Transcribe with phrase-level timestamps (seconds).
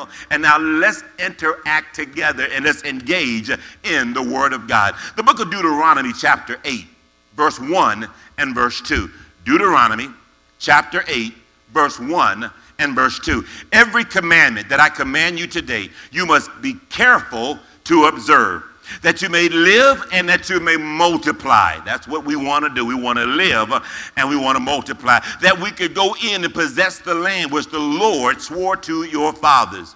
[0.00, 0.26] channel.
[0.30, 3.50] And now let's interact together and let's engage
[3.84, 4.94] in the Word of God.
[5.16, 6.86] The book of Deuteronomy, chapter 8,
[7.36, 8.08] verse 1
[8.38, 9.10] and verse 2.
[9.44, 10.08] Deuteronomy,
[10.58, 11.34] chapter 8,
[11.72, 13.44] verse 1 and verse 2.
[13.72, 18.64] Every commandment that I command you today, you must be careful to observe
[19.02, 21.78] that you may live and that you may multiply.
[21.84, 22.84] That's what we want to do.
[22.84, 23.72] We want to live
[24.16, 25.20] and we want to multiply.
[25.40, 29.32] That we could go in and possess the land which the Lord swore to your
[29.32, 29.94] fathers.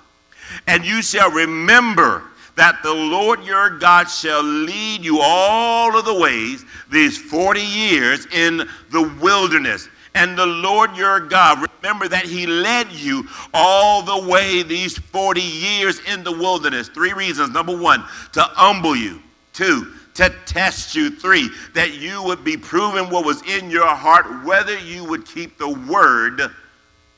[0.66, 2.24] And you shall remember
[2.56, 8.26] that the Lord your God shall lead you all of the ways these 40 years
[8.26, 14.28] in the wilderness and the Lord your God, remember that he led you all the
[14.28, 16.88] way these 40 years in the wilderness.
[16.88, 17.50] Three reasons.
[17.50, 19.20] Number one, to humble you.
[19.52, 21.10] Two, to test you.
[21.10, 25.58] Three, that you would be proven what was in your heart, whether you would keep
[25.58, 26.42] the word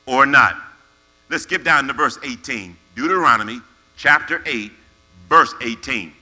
[0.07, 0.57] or not.
[1.29, 2.75] Let's skip down to verse 18.
[2.95, 3.61] Deuteronomy
[3.95, 4.71] chapter 8,
[5.29, 6.13] verse 18.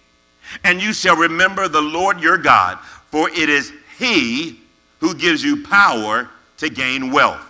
[0.65, 2.79] And you shall remember the Lord your God,
[3.11, 4.59] for it is he
[4.99, 7.41] who gives you power to gain wealth,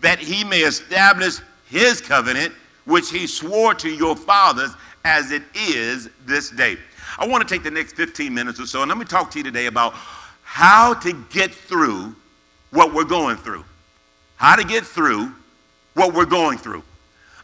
[0.00, 2.52] that he may establish his covenant,
[2.84, 4.72] which he swore to your fathers
[5.04, 6.76] as it is this day.
[7.18, 9.38] I want to take the next 15 minutes or so and let me talk to
[9.38, 9.94] you today about
[10.42, 12.14] how to get through
[12.70, 13.64] what we're going through.
[14.36, 15.32] How to get through
[15.94, 16.82] what we're going through.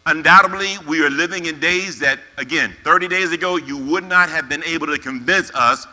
[0.06, 4.48] Undoubtedly, we are living in days that, again, 30 days ago, you would not have
[4.48, 5.86] been able to convince us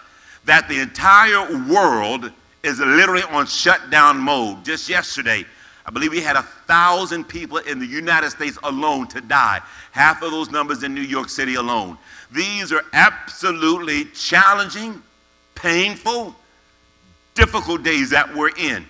[0.45, 2.31] that the entire world
[2.65, 4.65] is literally on shutdown mode.
[4.65, 5.45] Just yesterday,
[5.85, 9.61] I believe we had a thousand people in the United States alone to die.
[9.91, 11.97] Half of those numbers in New York City alone.
[12.31, 15.01] These are absolutely challenging,
[15.53, 16.35] painful,
[17.35, 18.85] difficult days that we're in.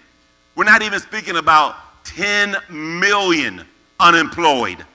[0.55, 3.65] We're not even speaking about 10 million
[3.99, 4.85] unemployed.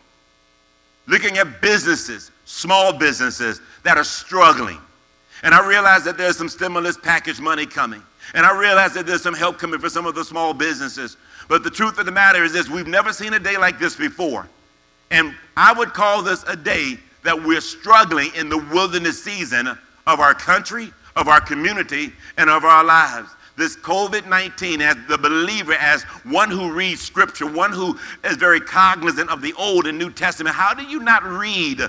[1.07, 4.79] Looking at businesses, small businesses that are struggling.
[5.43, 8.03] And I realize that there's some stimulus package money coming.
[8.35, 11.17] And I realize that there's some help coming for some of the small businesses.
[11.49, 13.97] But the truth of the matter is this we've never seen a day like this
[13.97, 14.49] before.
[15.11, 19.69] And I would call this a day that we're struggling in the wilderness season
[20.07, 23.31] of our country, of our community, and of our lives.
[23.57, 28.61] This COVID 19, as the believer, as one who reads scripture, one who is very
[28.61, 31.83] cognizant of the Old and New Testament, how do you not read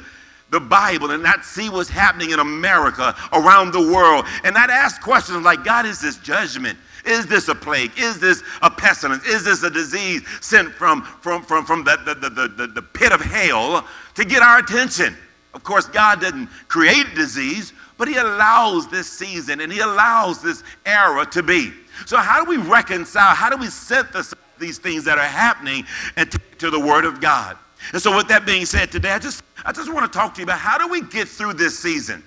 [0.51, 5.01] the Bible and not see what's happening in America, around the world, and not ask
[5.01, 6.77] questions like, God, is this judgment?
[7.05, 7.91] Is this a plague?
[7.97, 9.25] Is this a pestilence?
[9.25, 13.11] Is this a disease sent from, from, from, from the, the, the, the, the pit
[13.11, 15.17] of hell to get our attention?
[15.53, 20.63] Of course, God didn't create disease, but He allows this season and He allows this
[20.85, 21.73] era to be.
[22.05, 23.35] So, how do we reconcile?
[23.35, 25.85] How do we synthesize these things that are happening
[26.15, 27.57] and to the Word of God?
[27.93, 30.41] And so, with that being said, today I just I just want to talk to
[30.41, 32.23] you about how do we get through this season?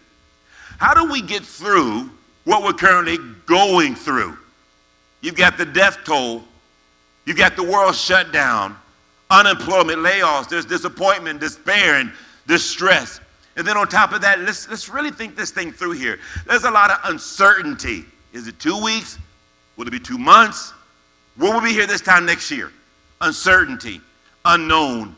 [0.78, 2.10] How do we get through
[2.44, 4.36] what we're currently going through?
[5.20, 6.44] You've got the death toll,
[7.24, 8.76] you've got the world shut down,
[9.30, 12.12] unemployment, layoffs, there's disappointment, despair, and
[12.46, 13.20] distress.
[13.56, 16.18] And then on top of that, let's, let's really think this thing through here.
[16.46, 18.04] There's a lot of uncertainty.
[18.32, 19.18] Is it two weeks?
[19.76, 20.72] Will it be two months?
[21.36, 22.72] Will we be here this time next year?
[23.20, 24.00] Uncertainty,
[24.44, 25.14] unknown,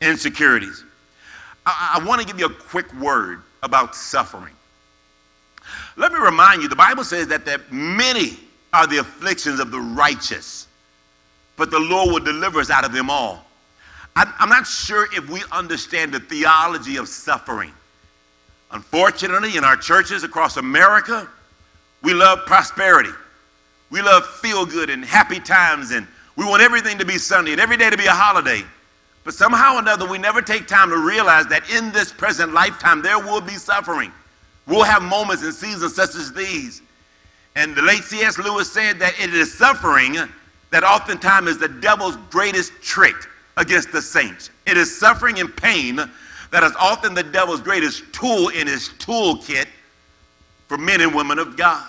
[0.00, 0.84] insecurities.
[1.66, 4.54] I, I want to give you a quick word about suffering.
[5.96, 8.38] Let me remind you the Bible says that, that many
[8.72, 10.66] are the afflictions of the righteous,
[11.56, 13.44] but the Lord will deliver us out of them all.
[14.16, 17.72] I, I'm not sure if we understand the theology of suffering.
[18.72, 21.28] Unfortunately, in our churches across America,
[22.02, 23.10] we love prosperity.
[23.90, 26.06] We love feel good and happy times, and
[26.36, 28.64] we want everything to be Sunday and every day to be a holiday.
[29.24, 33.02] But somehow or another, we never take time to realize that in this present lifetime,
[33.02, 34.12] there will be suffering.
[34.66, 36.82] We'll have moments and seasons such as these.
[37.56, 38.38] And the late C.S.
[38.38, 40.16] Lewis said that it is suffering
[40.70, 43.16] that oftentimes is the devil's greatest trick
[43.56, 44.50] against the saints.
[44.66, 45.96] It is suffering and pain
[46.50, 49.66] that is often the devil's greatest tool in his toolkit
[50.68, 51.86] for men and women of God.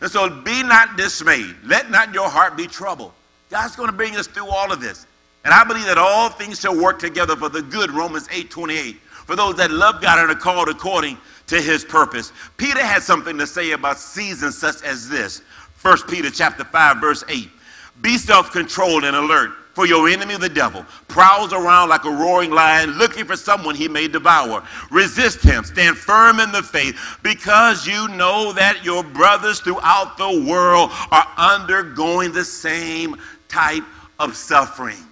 [0.00, 1.56] And so be not dismayed.
[1.64, 3.12] Let not your heart be troubled.
[3.50, 5.06] God's going to bring us through all of this.
[5.44, 8.96] And I believe that all things shall work together for the good, Romans 8 28,
[8.96, 11.16] for those that love God and are called according
[11.46, 12.32] to his purpose.
[12.56, 15.42] Peter had something to say about seasons such as this.
[15.82, 17.48] 1 Peter chapter 5, verse 8.
[18.02, 22.90] Be self-controlled and alert, for your enemy, the devil, prowls around like a roaring lion
[22.98, 24.62] looking for someone he may devour.
[24.90, 30.44] Resist him, stand firm in the faith, because you know that your brothers throughout the
[30.46, 33.16] world are undergoing the same
[33.48, 33.84] type
[34.18, 35.04] of suffering.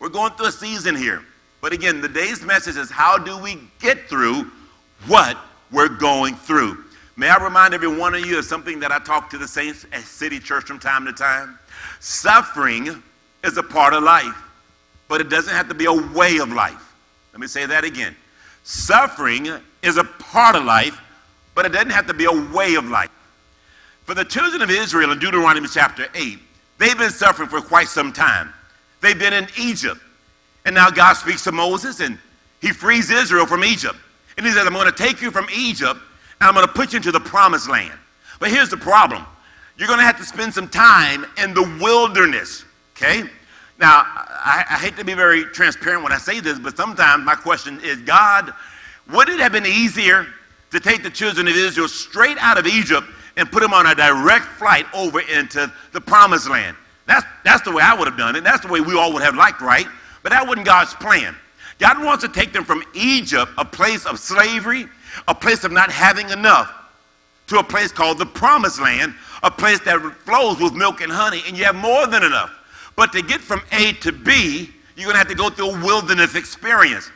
[0.00, 1.22] We're going through a season here.
[1.60, 4.50] But again, the day's message is how do we get through
[5.06, 5.36] what
[5.72, 6.84] we're going through?
[7.16, 9.86] May I remind every one of you of something that I talk to the Saints
[9.92, 11.58] at City Church from time to time?
[11.98, 13.02] Suffering
[13.42, 14.36] is a part of life,
[15.08, 16.94] but it doesn't have to be a way of life.
[17.32, 18.14] Let me say that again.
[18.62, 19.48] Suffering
[19.82, 21.00] is a part of life,
[21.56, 23.10] but it doesn't have to be a way of life.
[24.04, 26.38] For the children of Israel in Deuteronomy chapter 8,
[26.78, 28.54] they've been suffering for quite some time.
[29.00, 30.00] They've been in Egypt.
[30.64, 32.18] And now God speaks to Moses and
[32.60, 33.96] he frees Israel from Egypt.
[34.36, 36.00] And he says, I'm going to take you from Egypt
[36.40, 37.98] and I'm going to put you into the promised land.
[38.40, 39.24] But here's the problem
[39.76, 42.64] you're going to have to spend some time in the wilderness,
[42.96, 43.22] okay?
[43.78, 47.36] Now, I, I, hate to be very transparent when I say this, but sometimes my
[47.36, 48.52] question is God,
[49.12, 50.26] would it have been easier
[50.70, 53.06] to take the children of Israel straight out of Egypt
[53.36, 56.76] and put them on a direct flight over into the promised land.
[57.08, 58.44] That's, that's the way I would have done it.
[58.44, 59.86] That's the way we all would have liked, right?
[60.22, 61.34] But that wasn't God's plan.
[61.78, 64.86] God wants to take them from Egypt, a place of slavery,
[65.26, 66.72] a place of not having enough,
[67.46, 71.42] to a place called the promised land, a place that flows with milk and honey,
[71.46, 72.52] and you have more than enough.
[72.94, 75.84] But to get from A to B, you're going to have to go through a
[75.84, 77.10] wilderness experience.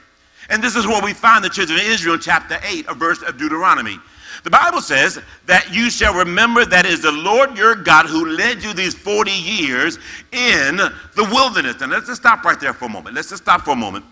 [0.48, 3.20] And this is where we find the children of Israel in chapter 8, a verse
[3.22, 3.98] of Deuteronomy.
[4.44, 8.62] The Bible says that you shall remember that is the Lord your God who led
[8.62, 9.98] you these 40 years
[10.32, 11.80] in the wilderness.
[11.80, 13.14] And let's just stop right there for a moment.
[13.14, 14.04] Let's just stop for a moment.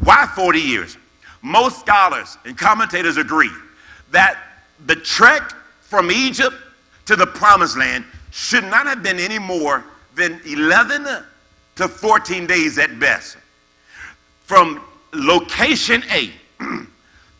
[0.00, 0.96] Why 40 years?
[1.42, 3.50] Most scholars and commentators agree
[4.10, 4.38] that
[4.86, 6.56] the trek from Egypt
[7.06, 9.84] to the promised land should not have been any more
[10.14, 11.06] than 11
[11.76, 13.36] to 14 days at best.
[14.44, 14.82] From
[15.12, 16.30] location A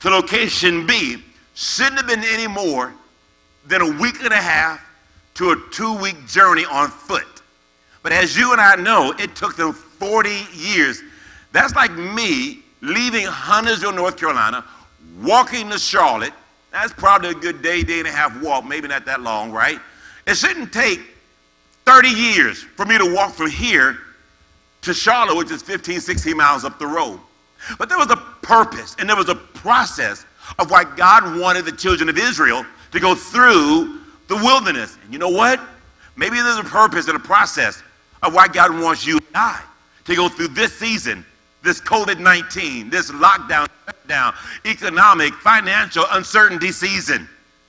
[0.01, 1.23] to location B
[1.57, 2.93] shouldn't have been any more
[3.67, 4.81] than a week and a half
[5.35, 7.43] to a two week journey on foot.
[8.03, 11.03] But as you and I know, it took them 40 years.
[11.53, 14.65] That's like me leaving Huntersville, North Carolina,
[15.23, 16.35] walking to Charlotte.
[16.71, 19.81] That's probably a good day, day and a half walk, maybe not that long, right?
[20.27, 21.01] It shouldn't take
[21.87, 23.97] 30 years for me to walk from here
[24.83, 27.19] to Charlotte, which is 15, 16 miles up the road.
[27.79, 30.27] But there was a purpose and there was a process
[30.59, 34.97] of why God wanted the children of Israel to go through the wilderness.
[35.05, 35.61] And you know what?
[36.17, 37.83] Maybe there's a purpose and a process
[38.23, 39.63] of why God wants you and I
[40.05, 41.25] to go through this season,
[41.63, 43.67] this COVID 19, this lockdown,
[44.07, 44.35] down,
[44.65, 47.29] economic, financial uncertainty season.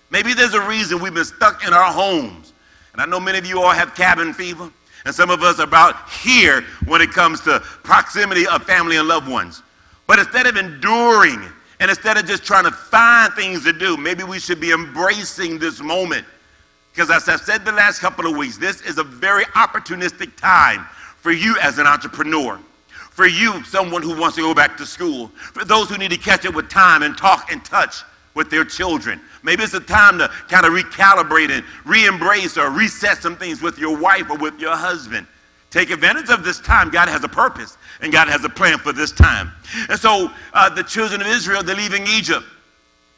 [0.09, 2.53] Maybe there's a reason we've been stuck in our homes.
[2.94, 4.71] And I know many of you all have cabin fever,
[5.06, 9.07] and some of us are about here when it comes to proximity of family and
[9.07, 9.62] loved ones.
[10.07, 11.41] But instead of enduring
[11.79, 15.59] and instead of just trying to find things to do, maybe we should be embracing
[15.59, 16.25] this moment.
[16.91, 20.85] Because as I've said the last couple of weeks, this is a very opportunistic time
[21.19, 22.59] for you as an entrepreneur.
[23.12, 25.27] For you, someone who wants to go back to school.
[25.27, 28.03] For those who need to catch up with time and talk and touch
[28.33, 29.19] with their children.
[29.44, 33.62] Maybe it's a time to kind of recalibrate and re embrace or reset some things
[33.62, 35.27] with your wife or with your husband.
[35.69, 36.89] Take advantage of this time.
[36.89, 39.51] God has a purpose and God has a plan for this time.
[39.89, 42.44] And so uh, the children of Israel, they're leaving Egypt.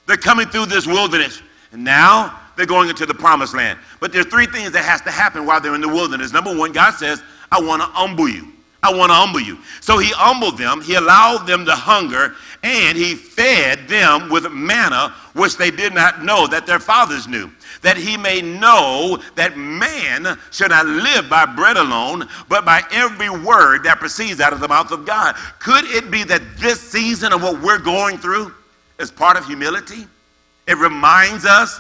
[0.08, 1.42] They're coming through this wilderness.
[1.72, 3.80] And now they're going into the promised land.
[4.00, 6.34] But there are three things that has to happen while they're in the wilderness.
[6.34, 7.22] Number one, God says,
[7.52, 8.52] I want to humble you.
[8.82, 9.58] I want to humble you.
[9.82, 15.14] So he humbled them, he allowed them to hunger, and he fed them with manna,
[15.34, 20.38] which they did not know that their fathers knew that he may know that man
[20.52, 24.68] should not live by bread alone, but by every word that proceeds out of the
[24.68, 25.36] mouth of God.
[25.60, 28.54] Could it be that this season of what we're going through
[29.00, 30.08] is part of humility?
[30.68, 31.80] It reminds us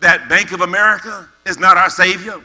[0.00, 2.40] that Bank of America is not our Savior.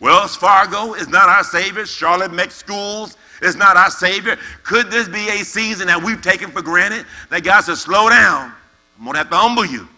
[0.00, 1.84] Wells Fargo is not our Savior.
[1.84, 4.38] Charlotte Meck Schools is not our Savior.
[4.62, 8.52] Could this be a season that we've taken for granted that God says, slow down?
[8.96, 9.88] I'm going to have to humble you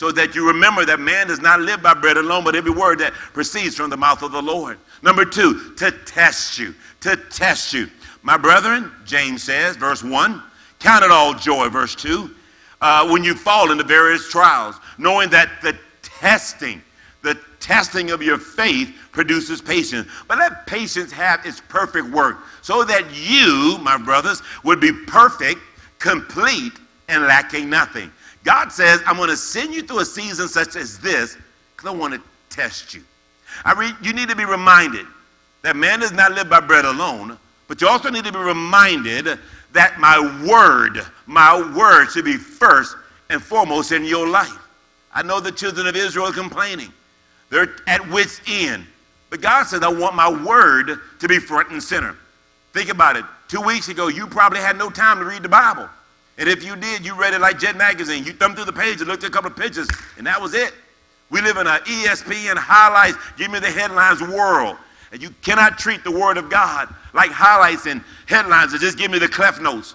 [0.00, 2.98] so that you remember that man does not live by bread alone, but every word
[2.98, 4.78] that proceeds from the mouth of the Lord.
[5.02, 7.86] Number two, to test you, to test you.
[8.22, 10.42] My brethren, James says, verse 1,
[10.78, 12.30] count it all joy, verse 2,
[12.80, 16.80] uh, when you fall into various trials, knowing that the testing,
[17.20, 20.08] the testing of your faith produces patience.
[20.26, 25.60] But let patience have its perfect work, so that you, my brothers, would be perfect,
[25.98, 26.72] complete,
[27.10, 28.10] and lacking nothing.
[28.44, 31.36] God says, I'm going to send you through a season such as this
[31.76, 33.02] because I want to test you.
[33.64, 35.06] I re- you need to be reminded
[35.62, 39.38] that man does not live by bread alone, but you also need to be reminded
[39.72, 42.96] that my word, my word should be first
[43.28, 44.58] and foremost in your life.
[45.12, 46.92] I know the children of Israel are complaining.
[47.50, 48.86] They're at wit's end.
[49.28, 52.16] But God says, I want my word to be front and center.
[52.72, 53.24] Think about it.
[53.48, 55.88] Two weeks ago, you probably had no time to read the Bible.
[56.40, 58.24] And if you did, you read it like Jet Magazine.
[58.24, 60.54] You thumbed through the page and looked at a couple of pictures, and that was
[60.54, 60.72] it.
[61.28, 64.78] We live in an ESPN highlights, give me the headlines world.
[65.12, 69.10] And you cannot treat the Word of God like highlights and headlines and just give
[69.10, 69.94] me the Cliff notes.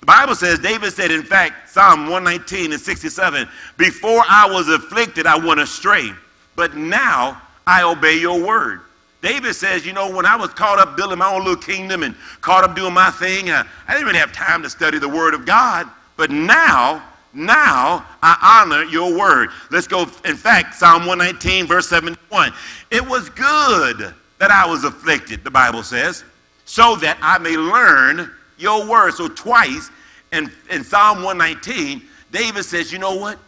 [0.00, 5.26] The Bible says, David said, in fact, Psalm 119 and 67, before I was afflicted,
[5.26, 6.12] I went astray,
[6.54, 8.82] but now I obey your word.
[9.28, 12.14] David says, you know, when I was caught up building my own little kingdom and
[12.40, 15.34] caught up doing my thing, uh, I didn't really have time to study the word
[15.34, 15.86] of God.
[16.16, 19.50] But now, now I honor your word.
[19.70, 20.04] Let's go.
[20.24, 22.54] In fact, Psalm 119, verse 71.
[22.90, 26.24] It was good that I was afflicted, the Bible says,
[26.64, 29.12] so that I may learn your word.
[29.12, 29.90] So twice
[30.32, 32.00] in, in Psalm 119,
[32.32, 33.38] David says, you know what?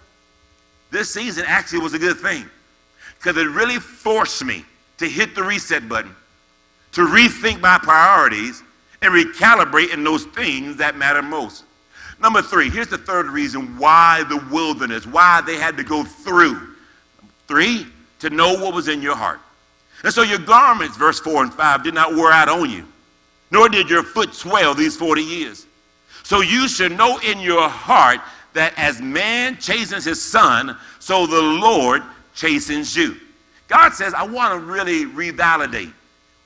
[0.90, 2.44] This season actually was a good thing
[3.16, 4.66] because it really forced me
[5.00, 6.14] to hit the reset button,
[6.92, 8.62] to rethink my priorities,
[9.00, 11.64] and recalibrate in those things that matter most.
[12.20, 16.74] Number three, here's the third reason why the wilderness, why they had to go through.
[17.48, 17.86] Three,
[18.18, 19.40] to know what was in your heart.
[20.04, 22.86] And so your garments, verse 4 and 5, did not wear out on you,
[23.50, 25.66] nor did your foot swell these 40 years.
[26.24, 28.20] So you should know in your heart
[28.52, 32.02] that as man chastens his son, so the Lord
[32.34, 33.16] chastens you.
[33.70, 35.92] God says, I want to really revalidate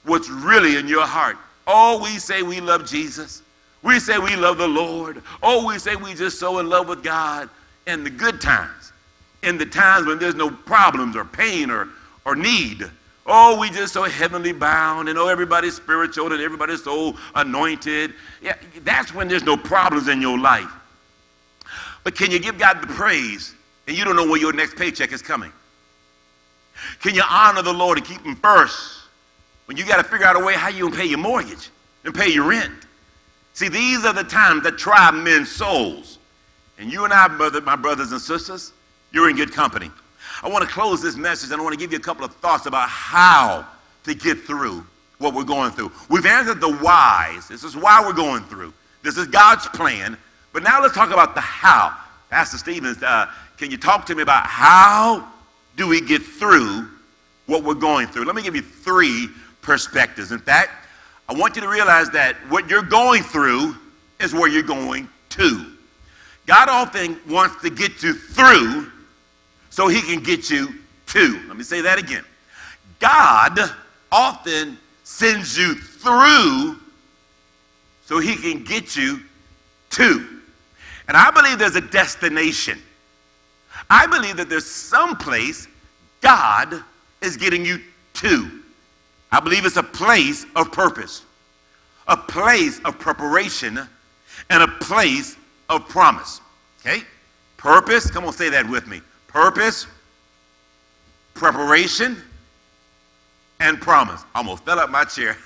[0.05, 1.39] what's really in your heart.
[1.67, 3.43] Oh, we say we love Jesus.
[3.83, 5.23] We say we love the Lord.
[5.43, 7.49] Oh, we say we just so in love with God
[7.87, 8.93] in the good times,
[9.43, 11.89] in the times when there's no problems or pain or,
[12.27, 12.91] or need.
[13.27, 18.13] Oh, we just so heavenly bound and oh, everybody's spiritual and everybody's so anointed.
[18.43, 20.71] Yeah, that's when there's no problems in your life.
[22.03, 23.55] But can you give God the praise
[23.87, 25.53] and you don't know where your next paycheck is coming?
[27.01, 29.03] Can you honor the Lord and keep him first
[29.67, 31.71] when you got to figure out a way how you can pay your mortgage
[32.05, 32.73] and pay your rent?
[33.53, 36.19] See, these are the times that try men's souls.
[36.79, 38.73] And you and I, brother, my brothers and sisters,
[39.13, 39.91] you're in good company.
[40.43, 42.35] I want to close this message and I want to give you a couple of
[42.37, 43.65] thoughts about how
[44.03, 44.85] to get through
[45.19, 45.93] what we're going through.
[46.11, 47.49] We've answered the whys.
[47.49, 48.75] This is why we're going through.
[49.03, 50.19] This is God's plan.
[50.53, 51.97] But now let's talk about the how.
[52.31, 55.29] Pastor Stevens, uh, can you talk to me about how
[55.77, 56.89] do we get through
[57.47, 58.25] what we're going through?
[58.25, 59.29] Let me give you three
[59.63, 60.33] perspectives.
[60.33, 60.71] In fact,
[61.29, 63.77] I want you to realize that what you're going through
[64.21, 65.73] is where you're going to.
[66.47, 68.91] God often wants to get you through
[69.71, 70.75] so he can get you
[71.07, 71.43] to.
[71.49, 72.25] Let me say that again.
[73.01, 73.59] God
[74.13, 76.79] often sends you through
[78.05, 79.21] so he can get you
[79.91, 80.27] to.
[81.09, 82.81] And I believe there's a destination.
[83.91, 85.69] I believe that there's some place
[86.21, 86.83] God
[87.21, 87.81] is getting you
[88.15, 88.63] to.
[89.31, 91.23] I believe it's a place of purpose,
[92.09, 93.81] a place of preparation,
[94.51, 95.37] and a place
[95.69, 96.41] of promise.
[96.81, 97.03] Okay?
[97.57, 99.01] Purpose, come on, say that with me.
[99.27, 99.87] Purpose,
[101.35, 102.17] preparation,
[103.61, 104.23] and promise.
[104.35, 105.37] I almost fell out my chair.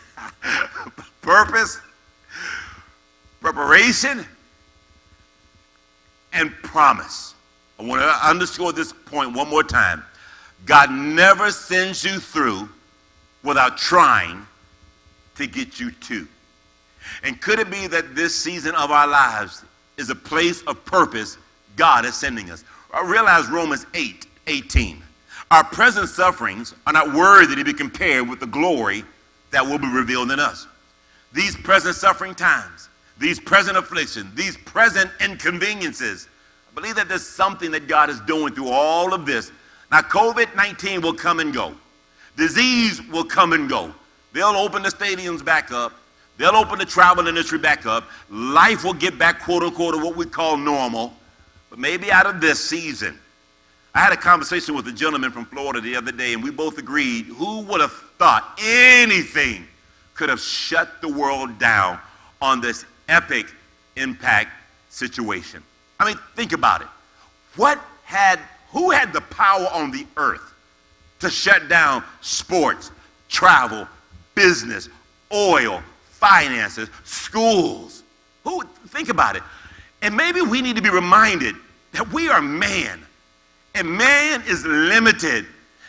[1.22, 1.80] Purpose,
[3.40, 4.26] preparation,
[6.32, 7.34] and promise.
[7.78, 10.02] I want to underscore this point one more time.
[10.66, 12.68] God never sends you through
[13.42, 14.44] without trying
[15.36, 16.26] to get you to.
[17.22, 19.64] And could it be that this season of our lives
[19.96, 21.38] is a place of purpose
[21.76, 22.64] God is sending us?
[22.92, 25.02] I realize Romans 8 18.
[25.50, 29.04] Our present sufferings are not worthy to be compared with the glory
[29.50, 30.66] that will be revealed in us.
[31.32, 36.28] These present suffering times, these present afflictions, these present inconveniences,
[36.78, 39.50] believe that there's something that God is doing through all of this.
[39.90, 41.74] Now, COVID 19 will come and go,
[42.36, 43.92] disease will come and go.
[44.32, 45.92] They'll open the stadiums back up.
[46.36, 48.04] They'll open the travel industry back up.
[48.30, 51.12] Life will get back, quote unquote, to what we call normal.
[51.68, 53.18] But maybe out of this season,
[53.92, 56.78] I had a conversation with a gentleman from Florida the other day, and we both
[56.78, 59.66] agreed who would have thought anything
[60.14, 61.98] could have shut the world down
[62.40, 63.46] on this epic
[63.96, 64.50] impact
[64.90, 65.60] situation?
[65.98, 66.88] I mean, think about it.
[67.56, 68.38] What had,
[68.70, 70.54] who had the power on the earth
[71.20, 72.90] to shut down sports,
[73.28, 73.86] travel,
[74.34, 74.88] business,
[75.32, 78.02] oil, finances, schools?
[78.44, 79.42] Who, think about it.
[80.02, 81.56] And maybe we need to be reminded
[81.92, 83.00] that we are man,
[83.74, 85.46] and man is limited.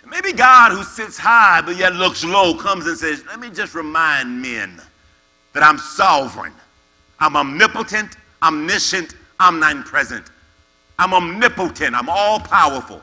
[0.07, 3.75] Maybe God, who sits high but yet looks low, comes and says, Let me just
[3.75, 4.81] remind men
[5.53, 6.53] that I'm sovereign,
[7.19, 10.25] I'm omnipotent, omniscient, omnipresent.
[10.97, 11.95] I'm omnipotent.
[11.95, 13.01] I'm all powerful.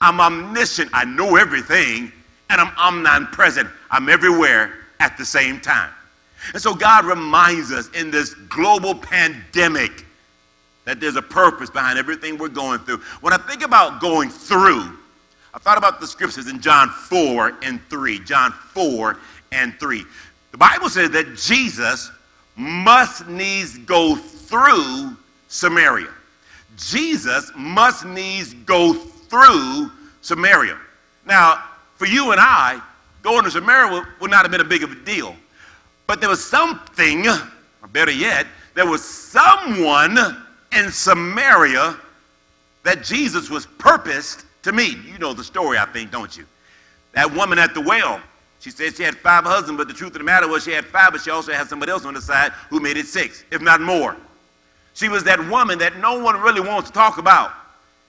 [0.00, 0.90] I'm omniscient.
[0.92, 2.12] I know everything.
[2.50, 3.68] And I'm omnipresent.
[3.90, 5.90] I'm everywhere at the same time.
[6.52, 10.04] And so God reminds us in this global pandemic
[10.84, 12.98] that there's a purpose behind everything we're going through.
[13.20, 14.98] When I think about going through,
[15.52, 18.20] I thought about the scriptures in John 4 and 3.
[18.20, 19.18] John 4
[19.52, 20.04] and 3.
[20.52, 22.10] The Bible says that Jesus
[22.56, 25.16] must needs go through
[25.50, 26.08] Samaria.
[26.78, 29.90] Jesus must needs go through
[30.22, 30.78] Samaria.
[31.26, 31.64] Now,
[31.96, 32.80] for you and I,
[33.22, 35.36] going to Samaria would not have been a big of a deal.
[36.06, 40.16] But there was something, or better yet, there was someone
[40.72, 41.96] in Samaria
[42.84, 44.98] that Jesus was purposed to meet.
[45.04, 46.46] You know the story, I think, don't you?
[47.12, 48.20] That woman at the well,
[48.60, 50.84] she said she had five husbands, but the truth of the matter was she had
[50.84, 53.60] five, but she also had somebody else on the side who made it six, if
[53.60, 54.16] not more.
[55.00, 57.52] She was that woman that no one really wants to talk about.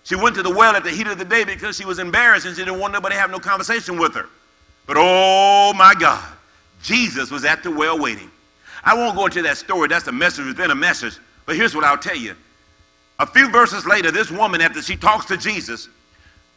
[0.04, 2.46] She went to the well at the heat of the day because she was embarrassed
[2.46, 4.26] and she didn't want nobody to have no conversation with her.
[4.88, 6.22] But oh my God,
[6.84, 8.30] Jesus was at the well waiting.
[8.84, 9.88] I won't go into that story.
[9.88, 11.18] That's a message within a message.
[11.46, 12.36] But here's what I'll tell you.
[13.20, 15.88] A few verses later, this woman, after she talks to Jesus,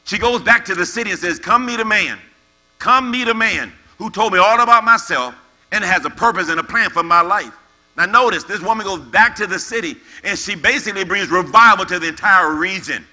[0.02, 2.18] she goes back to the city and says, Come meet a man.
[2.80, 5.32] Come meet a man who told me all about myself
[5.70, 7.54] and has a purpose and a plan for my life.
[7.96, 11.98] Now, notice this woman goes back to the city and she basically brings revival to
[11.98, 13.04] the entire region.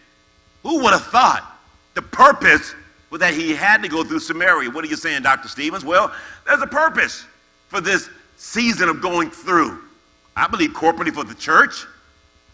[0.64, 1.60] Who would have thought
[1.94, 2.74] the purpose
[3.10, 4.72] was that he had to go through Samaria?
[4.72, 5.48] What are you saying, Dr.
[5.48, 5.86] Stevens?
[5.86, 6.12] Well,
[6.48, 7.26] there's a purpose
[7.68, 9.84] for this season of going through.
[10.36, 11.86] I believe corporately for the church,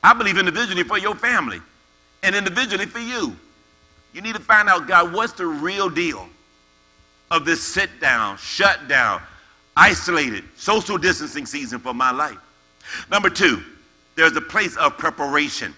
[0.04, 1.62] I believe individually for your family,
[2.24, 3.36] and individually for you.
[4.14, 6.28] You need to find out, God, what's the real deal
[7.30, 9.22] of this sit down, shut down,
[9.78, 12.38] isolated, social distancing season for my life?
[13.10, 13.64] Number two,
[14.16, 15.74] there's a place of preparation.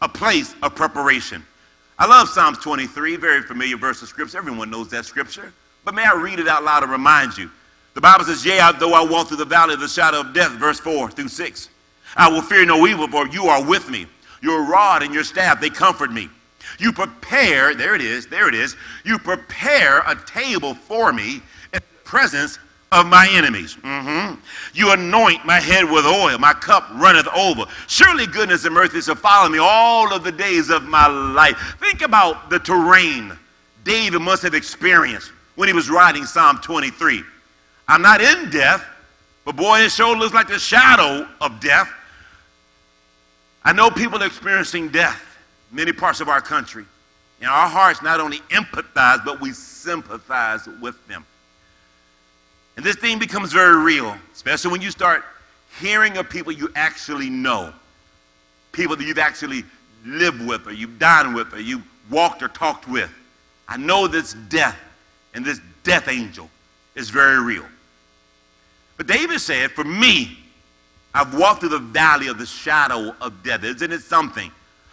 [0.00, 1.44] A place of preparation.
[1.98, 4.38] I love Psalms 23, very familiar verse of scripture.
[4.38, 5.52] Everyone knows that scripture.
[5.84, 7.50] But may I read it out loud to remind you?
[7.94, 10.52] The Bible says, Yea, though I walk through the valley of the shadow of death,
[10.52, 11.68] verse 4 through 6.
[12.16, 14.06] I will fear no evil, for you are with me.
[14.42, 16.28] Your rod and your staff, they comfort me.
[16.78, 18.76] You prepare, there it is, there it is.
[19.04, 21.36] You prepare a table for me
[21.72, 22.58] in the presence
[22.92, 23.76] of my enemies.
[23.76, 24.38] Mm-hmm.
[24.74, 27.64] You anoint my head with oil, my cup runneth over.
[27.88, 31.76] Surely goodness and mercy shall follow me all of the days of my life.
[31.80, 33.36] Think about the terrain
[33.84, 37.24] David must have experienced when he was writing Psalm 23.
[37.88, 38.84] I'm not in death,
[39.44, 41.90] but boy, it sure looks like the shadow of death.
[43.64, 45.20] I know people experiencing death
[45.70, 46.84] in many parts of our country.
[47.40, 51.26] And our hearts not only empathize, but we sympathize with them.
[52.76, 55.24] And this thing becomes very real, especially when you start
[55.80, 57.72] hearing of people you actually know,
[58.72, 59.64] people that you've actually
[60.04, 63.10] lived with, or you've dined with, or you've walked or talked with.
[63.68, 64.78] I know this death
[65.34, 66.50] and this death angel
[66.94, 67.64] is very real.
[68.96, 70.38] But David said, For me,
[71.14, 73.64] I've walked through the valley of the shadow of death.
[73.64, 74.50] Isn't it something?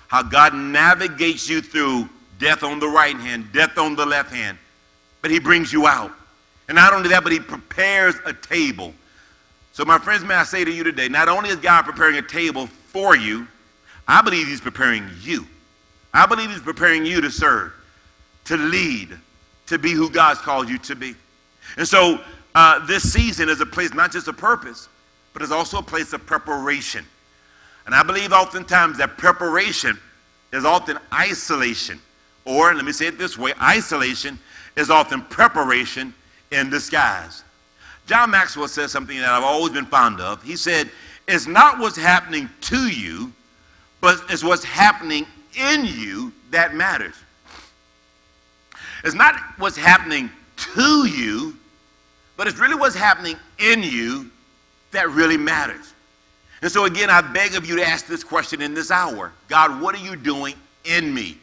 [0.07, 4.57] How God navigates you through death on the right hand, death on the left hand,
[5.21, 6.11] but He brings you out.
[6.69, 8.93] And not only that, but He prepares a table.
[9.73, 12.21] So, my friends, may I say to you today, not only is God preparing a
[12.21, 13.47] table for you,
[14.07, 15.47] I believe He's preparing you.
[16.13, 17.73] I believe He's preparing you to serve,
[18.45, 19.17] to lead,
[19.65, 21.15] to be who God's called you to be.
[21.75, 22.21] And so,
[22.53, 24.89] uh, this season is a place not just of purpose,
[25.33, 27.03] but it's also a place of preparation.
[27.87, 29.97] And I believe oftentimes that preparation
[30.53, 31.99] is often isolation.
[32.45, 34.37] Or, let me say it this way isolation
[34.75, 36.13] is often preparation
[36.51, 37.43] in disguise.
[38.05, 40.41] John Maxwell says something that I've always been fond of.
[40.41, 40.89] He said,
[41.27, 43.31] It's not what's happening to you,
[44.01, 47.15] but it's what's happening in you that matters.
[49.03, 50.29] It's not what's happening
[50.75, 51.55] to you,
[52.35, 54.29] but it's really what's happening in you
[54.91, 55.93] that really matters.
[56.61, 59.81] And so, again, I beg of you to ask this question in this hour God,
[59.81, 61.37] what are you doing in me?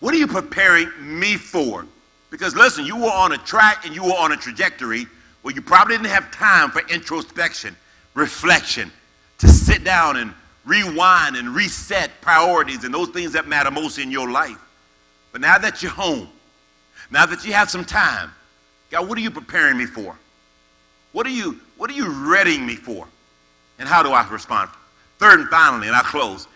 [0.00, 1.86] What are you preparing me for?
[2.32, 5.06] Because listen, you were on a track and you were on a trajectory
[5.42, 7.76] where you probably didn't have time for introspection,
[8.14, 8.90] reflection,
[9.36, 10.32] to sit down and
[10.64, 14.56] rewind and reset priorities and those things that matter most in your life.
[15.30, 16.26] But now that you're home,
[17.10, 18.30] now that you have some time,
[18.90, 20.16] God, what are you preparing me for?
[21.12, 23.06] What are you, what are you readying me for?
[23.78, 24.70] And how do I respond?
[25.18, 26.48] Third and finally, and I close.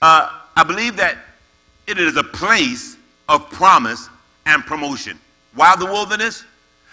[0.00, 1.18] Uh, I believe that
[1.86, 2.96] it is a place
[3.28, 4.08] of promise
[4.46, 5.18] and promotion.
[5.54, 6.44] Why the wilderness?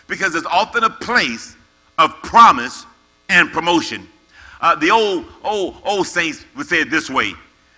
[0.07, 1.55] Because it's often a place
[1.97, 2.85] of promise
[3.29, 4.07] and promotion.
[4.61, 7.33] Uh, the old, old, old saints would say it this way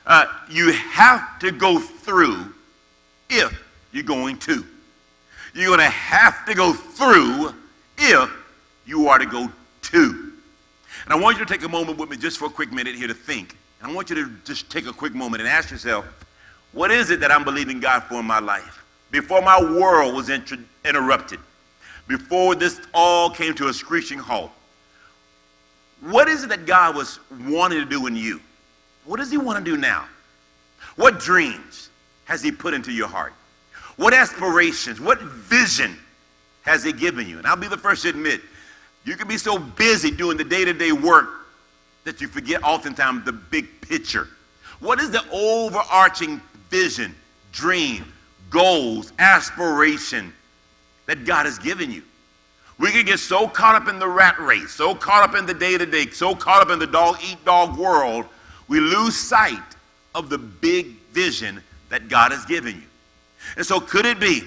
[0.06, 2.54] uh, You have to go through
[3.30, 4.66] if you're going to.
[5.54, 7.54] You're going to have to go through
[7.98, 8.32] if
[8.86, 10.32] you are to go to.
[11.06, 12.96] And I want you to take a moment with me just for a quick minute
[12.96, 13.58] here to think.
[13.82, 16.06] And I want you to just take a quick moment and ask yourself,
[16.72, 18.81] what is it that I'm believing God for in my life?
[19.12, 21.40] Before my world was inter- interrupted,
[22.08, 24.52] before this all came to a screeching halt,
[26.02, 28.40] what is it that God was wanting to do in you?
[29.06, 30.06] What does He want to do now?
[30.96, 31.90] What dreams
[32.26, 33.34] has He put into your heart?
[33.98, 35.98] What aspirations, what vision
[36.64, 37.38] has He given you?
[37.38, 38.42] And I'll be the first to admit,
[39.04, 41.30] you can be so busy doing the day to day work
[42.04, 44.28] that you forget oftentimes the big picture.
[44.80, 47.16] What is the overarching vision,
[47.52, 48.12] dream,
[48.52, 50.32] goals, aspiration
[51.08, 52.04] that God has given you?
[52.78, 55.54] We can get so caught up in the rat race, so caught up in the
[55.54, 58.26] day to day, so caught up in the dog eat dog world,
[58.68, 59.60] we lose sight
[60.16, 62.88] of the big vision that God has given you.
[63.58, 64.44] And so, could it be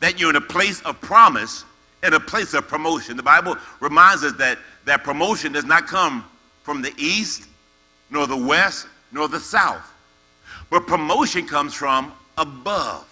[0.00, 1.64] that you're in a place of promise
[2.02, 3.16] and a place of promotion?
[3.16, 6.24] The Bible reminds us that that promotion does not come
[6.62, 7.48] from the east,
[8.10, 9.92] nor the west, nor the south.
[10.70, 13.06] But promotion comes from above.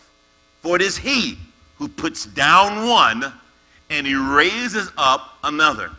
[0.62, 1.36] For it is He
[1.76, 3.32] who puts down one
[3.90, 5.90] and He raises up another.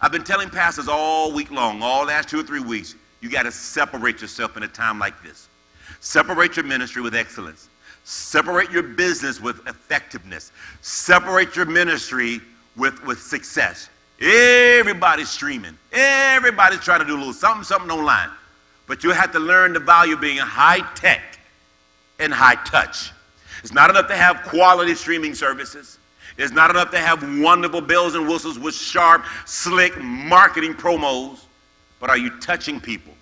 [0.00, 3.44] I've been telling pastors all week long, all last two or three weeks, you got
[3.44, 5.48] to separate yourself in a time like this.
[6.00, 7.68] Separate your ministry with excellence.
[8.04, 10.52] Separate your business with effectiveness.
[10.82, 12.40] Separate your ministry
[12.76, 13.90] with, with success.
[14.20, 15.76] Everybody's streaming.
[15.92, 18.30] Everybody's trying to do a little something, something online.
[18.86, 21.38] But you have to learn the value of being high tech
[22.18, 23.12] and high touch.
[23.62, 25.98] It's not enough to have quality streaming services.
[26.36, 31.40] It's not enough to have wonderful bells and whistles with sharp, slick marketing promos.
[32.00, 33.12] But are you touching people?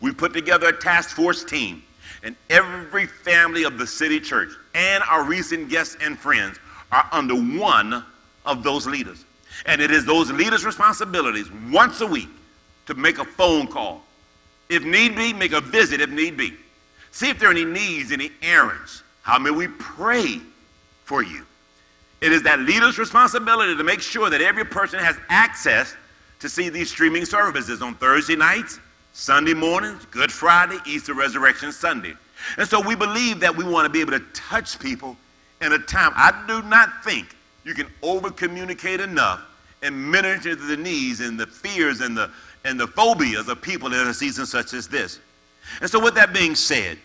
[0.00, 1.82] We put together a task force team,
[2.22, 6.58] and every family of the city church and our recent guests and friends
[6.90, 8.04] are under one
[8.46, 9.24] of those leaders.
[9.66, 12.28] And it is those leaders' responsibilities once a week
[12.86, 14.02] to make a phone call.
[14.68, 16.54] If need be, make a visit if need be.
[17.10, 19.02] See if there are any needs, any errands.
[19.22, 20.40] How may we pray
[21.04, 21.44] for you?
[22.20, 25.96] It is that leader's responsibility to make sure that every person has access
[26.40, 28.78] to see these streaming services on Thursday nights,
[29.12, 32.14] Sunday mornings, Good Friday, Easter Resurrection Sunday.
[32.58, 35.16] And so we believe that we want to be able to touch people
[35.60, 36.12] in a time.
[36.16, 39.40] I do not think you can over communicate enough
[39.82, 42.30] and minister to the needs and the fears and the,
[42.64, 45.20] and the phobias of people in a season such as this.
[45.80, 46.98] And so, with that being said,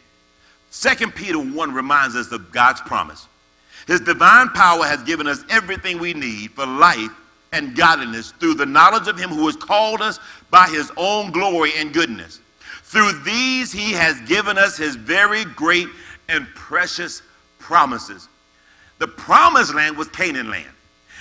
[0.71, 3.27] 2 Peter 1 reminds us of God's promise.
[3.87, 7.11] His divine power has given us everything we need for life
[7.53, 11.71] and godliness through the knowledge of Him who has called us by His own glory
[11.77, 12.41] and goodness.
[12.83, 15.87] Through these, He has given us His very great
[16.27, 17.21] and precious
[17.59, 18.27] promises.
[18.99, 20.67] The promised land was Canaan land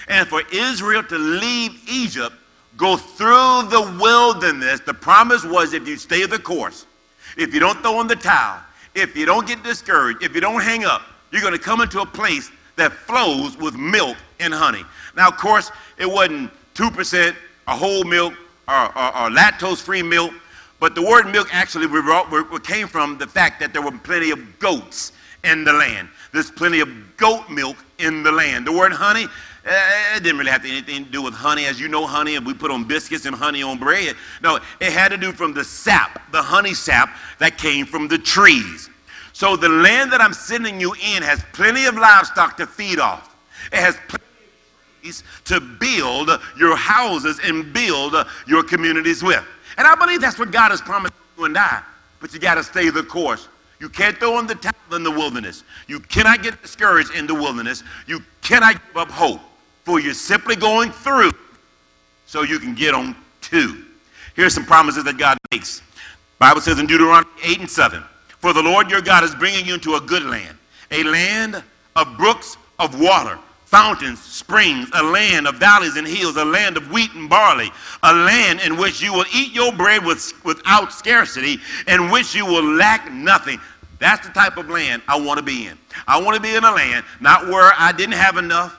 [0.09, 2.35] and for Israel to leave Egypt,
[2.77, 4.81] go through the wilderness.
[4.81, 6.87] The promise was if you stay the course,
[7.37, 8.61] if you don't throw in the towel,
[8.97, 12.01] if you don't get discouraged, if you don't hang up, you're going to come into
[12.01, 14.85] a place that flows with milk and honey.
[15.17, 17.37] Now, of course, it wasn't 2%
[17.69, 18.33] or whole milk
[18.69, 20.33] or, or, or lactose free milk,
[20.81, 21.89] but the word milk actually
[22.61, 25.13] came from the fact that there were plenty of goats
[25.45, 26.09] in the land.
[26.33, 28.67] There's plenty of goat milk in the land.
[28.67, 29.27] The word honey
[29.67, 31.65] Eh, it didn't really have to anything to do with honey.
[31.65, 34.15] As you know, honey, and we put on biscuits and honey on bread.
[34.41, 38.17] No, it had to do from the sap, the honey sap that came from the
[38.17, 38.89] trees.
[39.33, 43.35] So the land that I'm sending you in has plenty of livestock to feed off.
[43.73, 48.15] It has plenty of trees to build your houses and build
[48.47, 49.45] your communities with.
[49.79, 51.83] And I believe that's what God has promised you and I.
[52.21, 53.49] But you got to stay the course.
[53.81, 55.65] You can't throw in the towel in the wilderness.
[55.89, 57.83] You cannot get discouraged in the wilderness.
[58.07, 59.41] You cannot give up hope
[59.87, 61.33] for you're simply going through
[62.27, 63.85] so you can get on to.
[64.35, 65.81] Here's some promises that God makes.
[66.41, 68.03] Bible says in Deuteronomy 8 and 7,
[68.41, 70.59] For the Lord your God is bringing you into a good land,
[70.91, 71.63] a land
[71.95, 76.91] of brooks of water, fountains, springs, a land of valleys and hills, a land of
[76.91, 77.71] wheat and barley,
[78.03, 82.45] a land in which you will eat your bread with, without scarcity, in which you
[82.45, 83.61] will lack nothing.
[84.01, 85.79] That's the type of land I want to be in.
[86.09, 88.77] I want to be in a land not where I didn't have enough,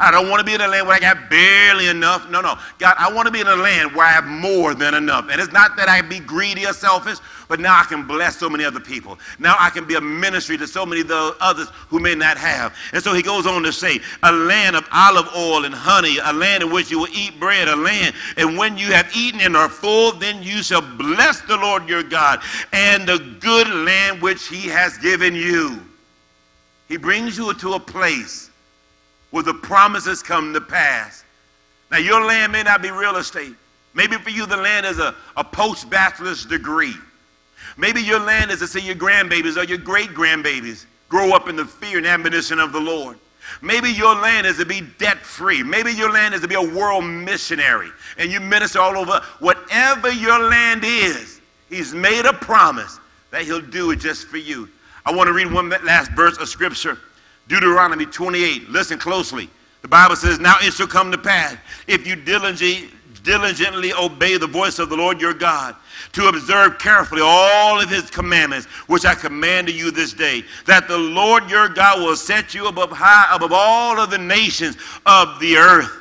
[0.00, 2.30] I don't want to be in a land where I got barely enough.
[2.30, 2.58] No, no.
[2.78, 5.28] God, I want to be in a land where I have more than enough.
[5.30, 8.48] And it's not that I be greedy or selfish, but now I can bless so
[8.48, 9.18] many other people.
[9.38, 12.74] Now I can be a ministry to so many others who may not have.
[12.94, 16.32] And so he goes on to say, a land of olive oil and honey, a
[16.32, 19.54] land in which you will eat bread, a land, and when you have eaten and
[19.54, 22.40] are full, then you shall bless the Lord your God
[22.72, 25.78] and the good land which he has given you.
[26.88, 28.49] He brings you to a place
[29.30, 31.24] where the promises come to pass.
[31.90, 33.54] Now, your land may not be real estate.
[33.94, 36.94] Maybe for you, the land is a, a post bachelor's degree.
[37.76, 41.56] Maybe your land is to see your grandbabies or your great grandbabies grow up in
[41.56, 43.18] the fear and admonition of the Lord.
[43.62, 45.62] Maybe your land is to be debt free.
[45.62, 49.20] Maybe your land is to be a world missionary and you minister all over.
[49.40, 52.98] Whatever your land is, He's made a promise
[53.30, 54.68] that He'll do it just for you.
[55.04, 56.98] I want to read one last verse of Scripture
[57.50, 58.70] Deuteronomy 28.
[58.70, 59.50] Listen closely.
[59.82, 61.56] The Bible says, Now it shall come to pass
[61.88, 62.90] if you diligently,
[63.24, 65.74] diligently obey the voice of the Lord your God
[66.12, 70.86] to observe carefully all of his commandments, which I command to you this day, that
[70.86, 75.40] the Lord your God will set you above high, above all of the nations of
[75.40, 75.99] the earth.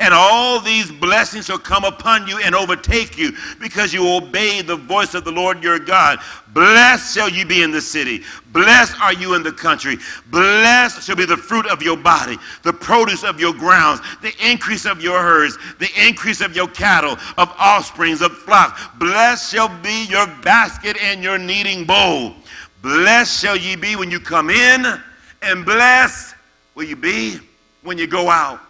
[0.00, 4.76] And all these blessings shall come upon you and overtake you because you obey the
[4.76, 6.18] voice of the Lord your God.
[6.48, 8.22] Blessed shall you be in the city.
[8.52, 9.98] Blessed are you in the country.
[10.30, 14.84] Blessed shall be the fruit of your body, the produce of your grounds, the increase
[14.84, 18.82] of your herds, the increase of your cattle, of offsprings, of flocks.
[18.98, 22.34] Blessed shall be your basket and your kneading bowl.
[22.82, 25.00] Blessed shall ye be when you come in,
[25.42, 26.34] and blessed
[26.74, 27.38] will you be
[27.82, 28.60] when you go out.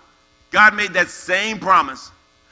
[0.51, 2.11] God made that same promise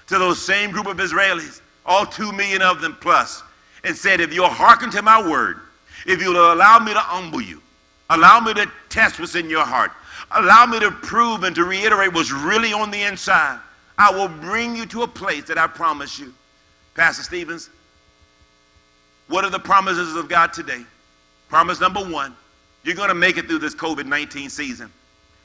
[0.09, 3.43] to those same group of Israelis, all two million of them plus,
[3.85, 5.61] and said, If you'll hearken to my word,
[6.07, 7.61] if you'll allow me to humble you,
[8.11, 9.93] allow me to test what's in your heart,
[10.33, 13.61] allow me to prove and to reiterate what's really on the inside,
[13.99, 16.35] I will bring you to a place that I promise you.
[16.95, 17.71] Pastor Stevens,
[19.29, 20.85] what are the promises of God today?
[21.49, 22.35] Promise number one
[22.85, 24.93] you're going to make it through this COVID 19 season.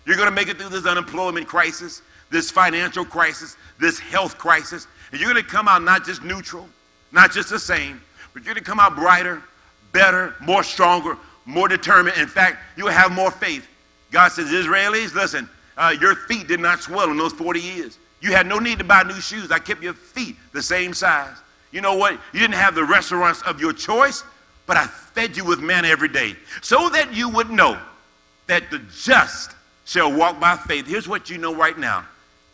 [0.05, 4.87] You're going to make it through this unemployment crisis this financial crisis, this health crisis,
[5.11, 6.67] and you're going to come out not just neutral,
[7.11, 8.01] not just the same,
[8.33, 9.43] but you're going to come out brighter,
[9.91, 12.17] better, more stronger, more determined.
[12.17, 13.67] In fact, you'll have more faith.
[14.11, 17.97] God says, Israelis, listen, uh, your feet did not swell in those 40 years.
[18.21, 19.51] You had no need to buy new shoes.
[19.51, 21.35] I kept your feet the same size.
[21.71, 22.13] You know what?
[22.33, 24.23] You didn't have the restaurants of your choice,
[24.67, 27.79] but I fed you with manna every day so that you would know
[28.47, 29.51] that the just
[29.85, 30.85] shall walk by faith.
[30.85, 32.05] Here's what you know right now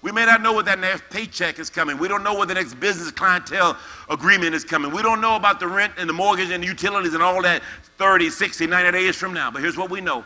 [0.07, 1.97] we may not know what that next paycheck is coming.
[1.97, 3.75] We don't know what the next business clientele
[4.09, 4.89] agreement is coming.
[4.93, 7.61] We don't know about the rent and the mortgage and the utilities and all that
[7.97, 9.51] 30, 60, 90 days from now.
[9.51, 10.23] But here's what we know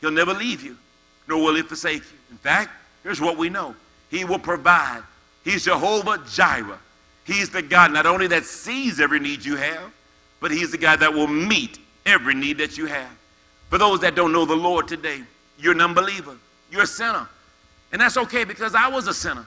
[0.00, 0.76] He'll never leave you,
[1.26, 2.18] nor will He forsake you.
[2.30, 2.70] In fact,
[3.02, 3.74] here's what we know
[4.12, 5.02] He will provide.
[5.42, 6.78] He's Jehovah Jireh.
[7.24, 9.90] He's the God not only that sees every need you have,
[10.38, 13.10] but He's the God that will meet every need that you have.
[13.70, 15.22] For those that don't know the Lord today,
[15.58, 16.36] you're an unbeliever,
[16.70, 17.26] you're a sinner.
[17.96, 19.46] And that's okay because I was a sinner.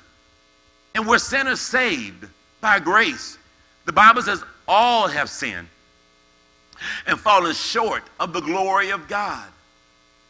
[0.95, 2.25] And we're sinners saved
[2.59, 3.37] by grace.
[3.85, 5.67] The Bible says all have sinned
[7.05, 9.47] and fallen short of the glory of God.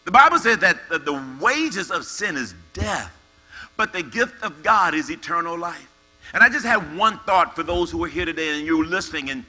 [0.04, 3.10] The Bible says that the wages of sin is death,
[3.78, 5.90] but the gift of God is eternal life.
[6.34, 9.30] And I just have one thought for those who are here today and you're listening
[9.30, 9.46] and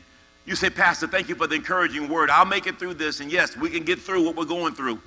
[0.47, 2.31] you say, Pastor, thank you for the encouraging word.
[2.31, 3.19] I'll make it through this.
[3.19, 5.01] And yes, we can get through what we're going through.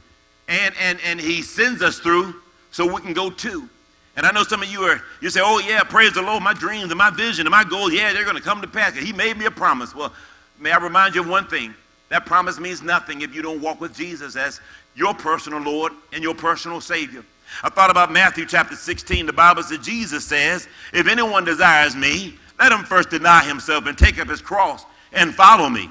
[0.49, 2.42] And, and, and he sends us through
[2.74, 3.70] so we can go too.
[4.18, 6.54] And I know some of you are, you say, oh yeah, praise the Lord, my
[6.54, 8.96] dreams and my vision and my goals, yeah, they're going to come to pass.
[8.96, 9.96] He made me a promise.
[9.96, 10.12] Well,
[10.60, 11.74] may I remind you of one thing?
[12.10, 14.60] That promise means nothing if you don't walk with Jesus as
[14.96, 17.24] your personal Lord and your personal Savior.
[17.64, 19.28] I thought about Matthew chapter 16.
[19.28, 23.98] The Bible says, Jesus says, if anyone desires me, let him first deny himself and
[23.98, 25.90] take up his cross and follow me.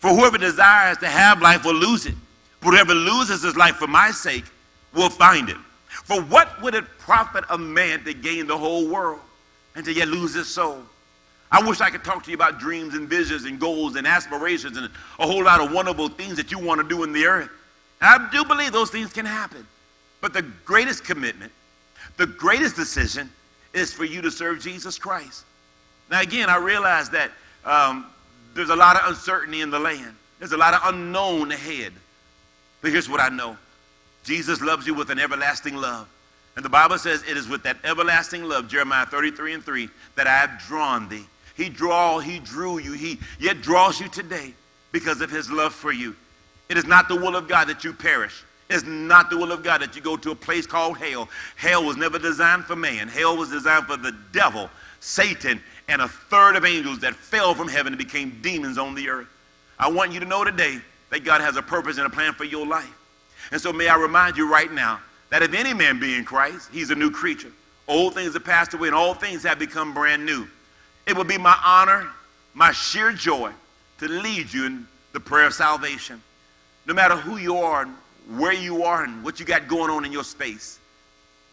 [0.00, 2.14] For whoever desires to have life will lose it.
[2.60, 4.44] But whoever loses his life for my sake
[4.92, 5.56] will find it.
[6.08, 9.20] For what would it profit a man to gain the whole world
[9.76, 10.80] and to yet lose his soul?
[11.52, 14.78] I wish I could talk to you about dreams and visions and goals and aspirations
[14.78, 17.50] and a whole lot of wonderful things that you want to do in the earth.
[18.00, 19.66] And I do believe those things can happen.
[20.22, 21.52] But the greatest commitment,
[22.16, 23.30] the greatest decision
[23.74, 25.44] is for you to serve Jesus Christ.
[26.10, 27.32] Now, again, I realize that
[27.66, 28.06] um,
[28.54, 31.92] there's a lot of uncertainty in the land, there's a lot of unknown ahead.
[32.80, 33.58] But here's what I know
[34.28, 36.06] Jesus loves you with an everlasting love.
[36.54, 40.26] And the Bible says it is with that everlasting love, Jeremiah 33 and 3, that
[40.26, 41.24] I have drawn thee.
[41.56, 44.52] He draw, he drew you, he yet draws you today
[44.92, 46.14] because of his love for you.
[46.68, 48.44] It is not the will of God that you perish.
[48.68, 51.30] It's not the will of God that you go to a place called hell.
[51.56, 53.08] Hell was never designed for man.
[53.08, 54.68] Hell was designed for the devil,
[55.00, 59.08] Satan, and a third of angels that fell from heaven and became demons on the
[59.08, 59.28] earth.
[59.78, 62.44] I want you to know today that God has a purpose and a plan for
[62.44, 62.97] your life.
[63.50, 66.70] And so may I remind you right now that if any man be in Christ,
[66.72, 67.52] he's a new creature.
[67.86, 70.46] Old things have passed away and all things have become brand new.
[71.06, 72.08] It will be my honor,
[72.54, 73.52] my sheer joy
[73.98, 76.22] to lead you in the prayer of salvation.
[76.86, 77.94] No matter who you are and
[78.38, 80.78] where you are and what you got going on in your space.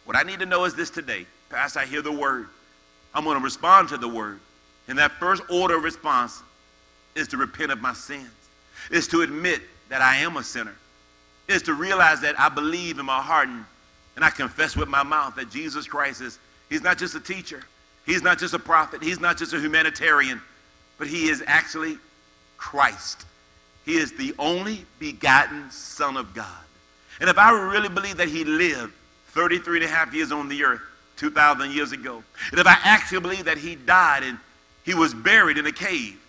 [0.04, 1.26] What I need to know is this today.
[1.48, 2.48] Pastor, I hear the word.
[3.14, 4.40] I'm going to respond to the word.
[4.88, 6.42] And that first order of response
[7.14, 8.30] is to repent of my sins,
[8.90, 10.74] is to admit that I am a sinner,
[11.48, 13.64] is to realize that I believe in my heart and,
[14.16, 17.62] and I confess with my mouth that Jesus Christ is, he's not just a teacher,
[18.04, 20.40] he's not just a prophet, he's not just a humanitarian,
[20.98, 21.98] but he is actually
[22.56, 23.26] Christ.
[23.84, 26.46] He is the only begotten Son of God.
[27.20, 28.92] And if I really believe that he lived
[29.28, 30.80] 33 and a half years on the earth,
[31.16, 34.38] 2,000 years ago, and if I actually believe that he died and
[34.84, 36.20] he was buried in a cave,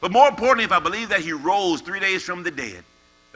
[0.00, 2.84] but more importantly, if I believe that he rose three days from the dead,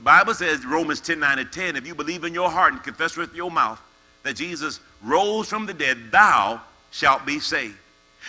[0.00, 2.82] the Bible says, Romans 10 9 and 10, if you believe in your heart and
[2.82, 3.78] confess with your mouth
[4.22, 7.76] that Jesus rose from the dead, thou shalt be saved.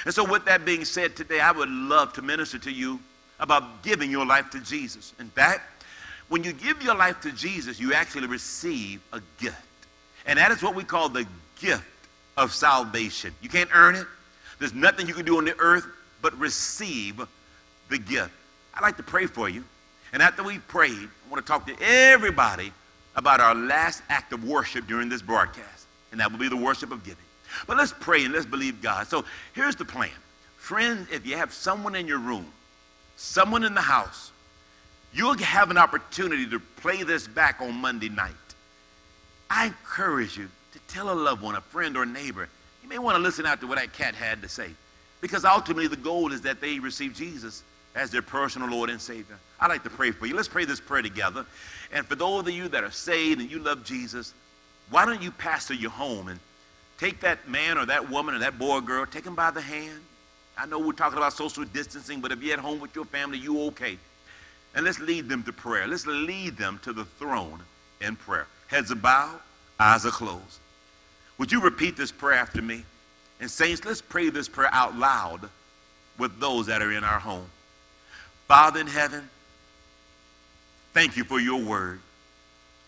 [0.04, 3.00] And so, with that being said today, I would love to minister to you
[3.40, 5.14] about giving your life to Jesus.
[5.18, 5.62] In fact,
[6.28, 9.56] when you give your life to Jesus, you actually receive a gift.
[10.26, 11.26] And that is what we call the
[11.58, 11.86] gift
[12.36, 13.34] of salvation.
[13.42, 14.08] You can't earn it.
[14.60, 15.88] There's nothing you can do on the earth
[16.22, 17.26] but receive
[17.88, 18.32] the gift.
[18.74, 19.64] I'd like to pray for you.
[20.14, 22.74] And after we've prayed, I want to talk to everybody
[23.16, 25.86] about our last act of worship during this broadcast.
[26.12, 27.24] And that will be the worship of giving.
[27.68, 29.08] But let's pray and let's believe God.
[29.08, 30.12] So here's the plan.
[30.58, 32.46] Friends, if you have someone in your room,
[33.16, 34.32] someone in the house,
[35.14, 38.32] you'll have an opportunity to play this back on Monday night.
[39.50, 42.48] I encourage you to tell a loved one, a friend, or a neighbor.
[42.84, 44.70] You may want to listen out to what that cat had to say.
[45.20, 47.64] Because ultimately, the goal is that they receive Jesus
[47.96, 49.38] as their personal Lord and Savior.
[49.60, 50.36] I'd like to pray for you.
[50.36, 51.46] Let's pray this prayer together.
[51.92, 54.34] And for those of you that are saved and you love Jesus,
[54.90, 56.40] why don't you pastor your home and
[56.98, 59.62] take that man or that woman or that boy or girl, take them by the
[59.62, 60.00] hand.
[60.58, 63.38] I know we're talking about social distancing, but if you're at home with your family,
[63.38, 63.98] you okay.
[64.76, 65.88] And let's lead them to prayer.
[65.88, 67.62] Let's lead them to the throne
[68.00, 68.48] in prayer.
[68.68, 69.40] Heads are bowed,
[69.80, 70.60] eyes are closed.
[71.38, 72.84] Would you repeat this prayer after me?
[73.40, 75.50] And saints, let's pray this prayer out loud
[76.18, 77.48] with those that are in our home.
[78.52, 79.30] Father in heaven,
[80.94, 82.02] thank you for your word.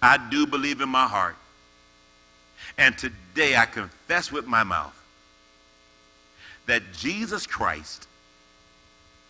[0.02, 1.38] I do believe in my heart.
[2.78, 4.94] And today I confess with my mouth
[6.66, 8.10] that Jesus Christ,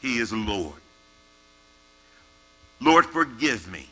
[0.01, 0.73] He is Lord.
[2.81, 3.87] Lord, forgive me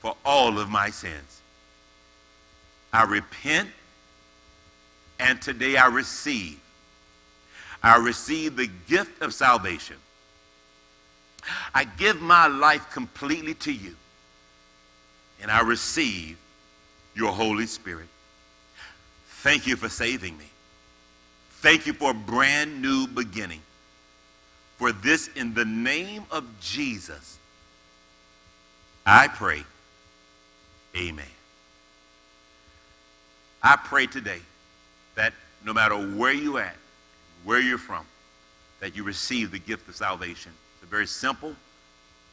[0.00, 1.40] for all of my sins.
[2.92, 3.70] I repent
[5.18, 6.60] and today I receive.
[7.82, 9.96] I receive the gift of salvation.
[11.74, 13.94] I give my life completely to you.
[15.42, 16.36] And I receive
[17.14, 18.08] your Holy Spirit.
[19.26, 20.44] Thank you for saving me.
[21.60, 23.60] Thank you for a brand new beginning.
[24.76, 27.38] For this, in the name of Jesus,
[29.04, 29.62] I pray.
[30.96, 31.26] Amen.
[33.62, 34.40] I pray today
[35.16, 36.76] that no matter where you're at,
[37.44, 38.04] where you're from,
[38.80, 40.52] that you receive the gift of salvation.
[40.90, 41.54] Very simple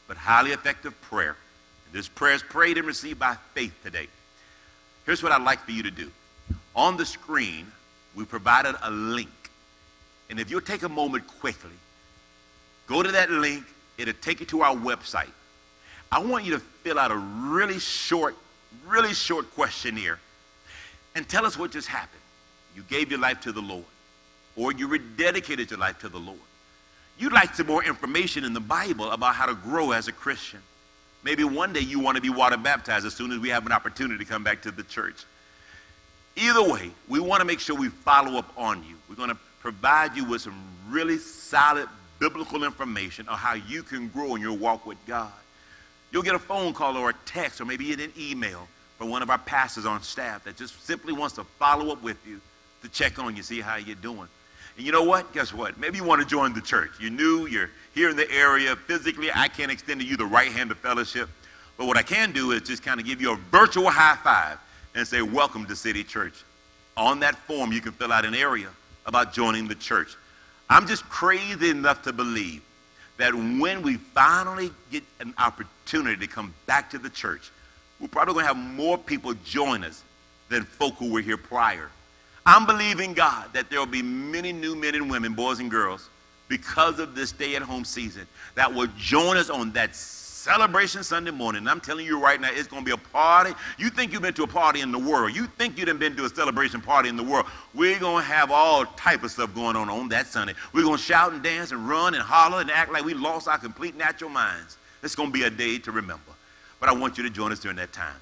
[0.07, 1.35] but highly effective prayer.
[1.85, 4.07] And this prayer is prayed and received by faith today.
[5.05, 6.09] Here's what I'd like for you to do.
[6.75, 7.67] On the screen,
[8.15, 9.29] we provided a link.
[10.29, 11.71] And if you'll take a moment quickly,
[12.87, 13.63] go to that link.
[13.97, 15.31] It'll take you to our website.
[16.11, 18.35] I want you to fill out a really short,
[18.85, 20.19] really short questionnaire
[21.15, 22.21] and tell us what just happened
[22.75, 23.85] you gave your life to the Lord,
[24.55, 26.37] or you rededicated your life to the Lord.
[27.19, 30.59] You'd like some more information in the Bible about how to grow as a Christian.
[31.23, 33.71] Maybe one day you want to be water baptized as soon as we have an
[33.71, 35.25] opportunity to come back to the church.
[36.35, 38.95] Either way, we want to make sure we follow up on you.
[39.09, 40.55] We're going to provide you with some
[40.87, 45.31] really solid biblical information on how you can grow in your walk with God.
[46.11, 49.29] You'll get a phone call or a text or maybe an email from one of
[49.29, 52.39] our pastors on staff that just simply wants to follow up with you
[52.83, 54.27] to check on you, see how you're doing.
[54.77, 55.33] And you know what?
[55.33, 55.79] Guess what?
[55.79, 56.91] Maybe you want to join the church.
[56.99, 58.75] You're new, you're here in the area.
[58.75, 61.29] Physically, I can't extend to you the right hand of fellowship.
[61.77, 64.59] But what I can do is just kind of give you a virtual high five
[64.93, 66.43] and say, Welcome to City Church.
[66.95, 68.69] On that form, you can fill out an area
[69.07, 70.15] about joining the church.
[70.69, 72.61] I'm just crazy enough to believe
[73.17, 77.51] that when we finally get an opportunity to come back to the church,
[77.99, 80.03] we're probably going to have more people join us
[80.49, 81.89] than folk who were here prior.
[82.47, 86.09] I'm believing God that there will be many new men and women, boys and girls,
[86.47, 88.25] because of this stay at home season
[88.55, 91.59] that will join us on that celebration Sunday morning.
[91.59, 93.51] And I'm telling you right now, it's going to be a party.
[93.77, 95.35] You think you've been to a party in the world.
[95.35, 97.47] You think you've been to a celebration party in the world.
[97.73, 100.53] We're going to have all type of stuff going on on that Sunday.
[100.71, 103.49] We're going to shout and dance and run and holler and act like we lost
[103.49, 104.77] our complete natural minds.
[105.03, 106.31] It's going to be a day to remember.
[106.79, 108.15] But I want you to join us during that time.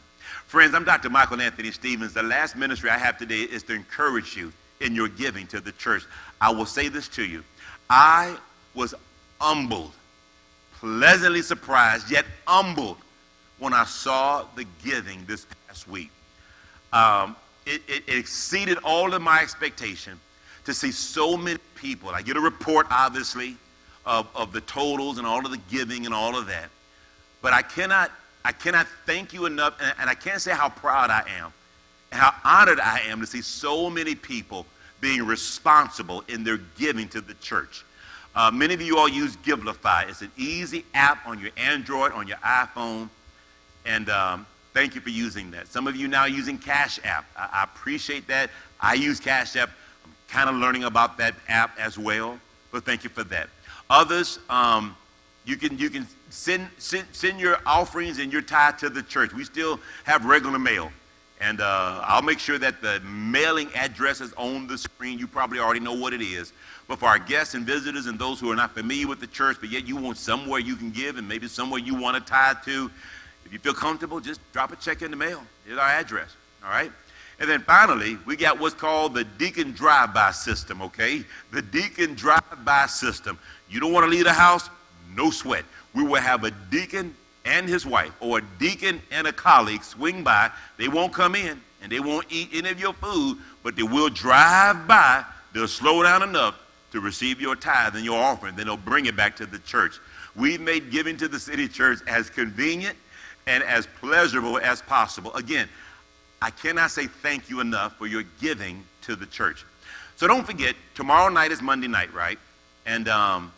[0.55, 1.09] Friends, I'm Dr.
[1.09, 2.13] Michael Anthony Stevens.
[2.13, 5.73] The last ministry I have today is to encourage you in your giving to the
[5.73, 6.03] church.
[6.39, 7.43] I will say this to you.
[7.89, 8.37] I
[8.73, 8.95] was
[9.41, 9.91] humbled,
[10.79, 12.99] pleasantly surprised, yet humbled
[13.59, 16.09] when I saw the giving this past week.
[16.93, 17.35] Um,
[17.65, 20.17] it, it, it exceeded all of my expectation
[20.63, 22.11] to see so many people.
[22.11, 23.57] I get a report, obviously,
[24.05, 26.69] of, of the totals and all of the giving and all of that.
[27.41, 28.09] But I cannot,
[28.45, 31.51] I cannot thank you enough, and, and I can't say how proud I am
[32.11, 34.67] and how honored I am to see so many people
[35.01, 37.83] being responsible in their giving to the church.
[38.35, 40.07] Uh, many of you all use Givelify.
[40.07, 43.09] It's an easy app on your Android, on your iPhone,
[43.83, 45.67] and um, thank you for using that.
[45.67, 47.25] Some of you now using Cash App.
[47.35, 48.51] I, I appreciate that.
[48.79, 49.71] I use Cash App.
[50.03, 52.39] I'm kind of learning about that app as well,
[52.71, 53.49] but thank you for that.
[53.89, 54.95] Others, um,
[55.45, 56.05] you can you can
[56.35, 59.33] send, send send your offerings and your tithe to the church.
[59.33, 60.91] We still have regular mail.
[61.41, 65.19] And uh, I'll make sure that the mailing address is on the screen.
[65.19, 66.53] You probably already know what it is.
[66.87, 69.57] But for our guests and visitors and those who are not familiar with the church,
[69.59, 72.57] but yet you want somewhere you can give and maybe somewhere you want to tithe
[72.65, 72.89] to,
[73.45, 75.41] if you feel comfortable, just drop a check in the mail.
[75.65, 76.35] Here's our address.
[76.63, 76.91] All right?
[77.39, 81.25] And then finally, we got what's called the deacon drive-by system, okay?
[81.51, 83.37] The deacon drive-by system.
[83.69, 84.69] You don't want to leave the house?
[85.15, 85.65] No sweat.
[85.95, 87.15] We will have a deacon
[87.45, 90.51] and his wife, or a deacon and a colleague swing by.
[90.77, 94.09] They won't come in and they won't eat any of your food, but they will
[94.09, 95.23] drive by.
[95.53, 96.59] They'll slow down enough
[96.91, 98.55] to receive your tithe and your offering.
[98.55, 99.99] Then they'll bring it back to the church.
[100.35, 102.97] We've made giving to the city church as convenient
[103.47, 105.33] and as pleasurable as possible.
[105.35, 105.69] Again,
[106.41, 109.65] I cannot say thank you enough for your giving to the church.
[110.15, 112.39] So don't forget, tomorrow night is Monday night, right?
[112.85, 113.51] And um,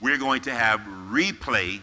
[0.00, 0.80] we're going to have
[1.10, 1.80] replay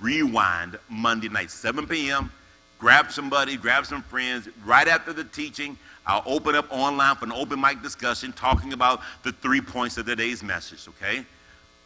[0.00, 2.30] Rewind Monday night, 7 p.m.
[2.78, 4.48] Grab somebody, grab some friends.
[4.64, 9.00] Right after the teaching, I'll open up online for an open mic discussion talking about
[9.22, 11.24] the three points of the day's message, okay?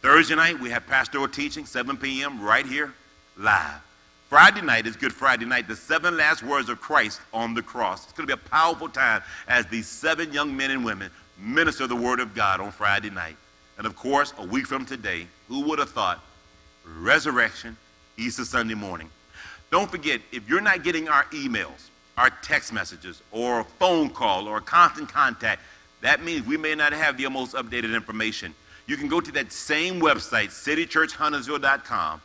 [0.02, 2.92] Thursday night, we have pastoral teaching, 7 p.m., right here,
[3.36, 3.80] live.
[4.28, 8.04] Friday night is Good Friday night, the seven last words of Christ on the cross.
[8.04, 11.86] It's going to be a powerful time as these seven young men and women minister
[11.86, 13.36] the Word of God on Friday night.
[13.76, 16.22] And of course, a week from today, who would have thought
[17.00, 17.76] resurrection
[18.16, 19.10] Easter Sunday morning.
[19.70, 24.46] Don't forget, if you're not getting our emails, our text messages, or a phone call,
[24.46, 25.60] or a constant contact,
[26.00, 28.54] that means we may not have the most updated information.
[28.86, 32.22] You can go to that same website, citychurchhuntersville.com,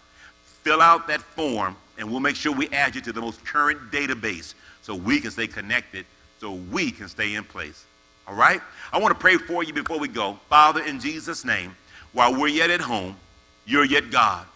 [0.64, 3.92] fill out that form, and we'll make sure we add you to the most current
[3.92, 6.06] database so we can stay connected,
[6.40, 7.86] so we can stay in place.
[8.28, 8.62] All right?
[8.94, 10.40] I want to pray for you before we go.
[10.48, 11.76] Father, in Jesus' name,
[12.16, 13.16] while we're yet at home,
[13.68, 14.48] you're yet God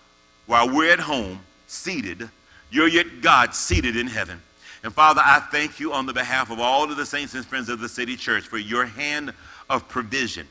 [0.49, 2.27] while we're at home, seated,
[2.71, 4.41] you're yet God seated in heaven.
[4.83, 7.69] And Father, I thank you on the behalf of all of the saints and friends
[7.69, 9.31] of the city church for your hand
[9.69, 10.47] of provision,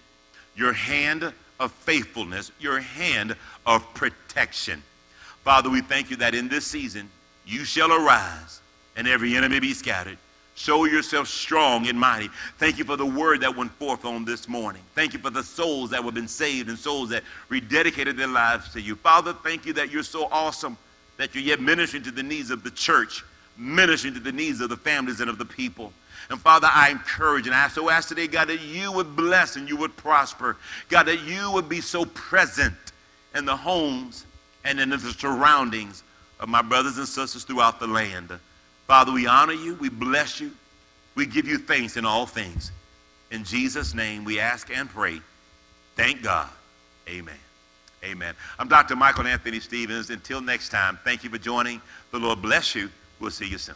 [0.55, 3.35] your hand of faithfulness, your hand
[3.67, 4.85] of protection.
[5.43, 7.11] Father, we thank you that in this season
[7.45, 8.61] you shall arise
[8.95, 10.19] and every enemy be scattered.
[10.59, 12.29] Show yourself strong and mighty.
[12.59, 14.83] Thank you for the word that went forth on this morning.
[14.97, 18.73] Thank you for the souls that have been saved and souls that rededicated their lives
[18.73, 18.97] to you.
[18.97, 20.77] Father, thank you that you're so awesome
[21.17, 23.25] that you're yet ministering to the needs of the church,
[23.57, 25.93] ministering to the needs of the families and of the people.
[26.29, 29.69] And Father, I encourage and I so ask today, God, that you would bless and
[29.69, 30.57] you would prosper.
[30.89, 32.75] God, that you would be so present
[33.33, 34.27] in the homes
[34.65, 36.03] and in the surroundings
[36.41, 38.33] of my brothers and sisters throughout the land.
[38.89, 39.75] Father, we honor you.
[39.75, 40.51] We bless you.
[41.15, 42.73] We give you thanks in all things.
[43.31, 45.21] In Jesus' name, we ask and pray.
[45.95, 46.49] Thank God.
[47.07, 47.37] Amen.
[48.03, 48.35] Amen.
[48.59, 48.97] I'm Dr.
[48.97, 50.09] Michael Anthony Stevens.
[50.09, 51.83] Until next time, thank you for joining.
[52.13, 52.89] The Lord bless you.
[53.21, 53.75] We'll see you soon.